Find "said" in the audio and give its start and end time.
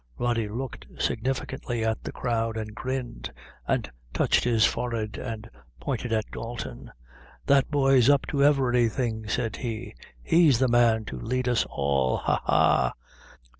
9.29-9.57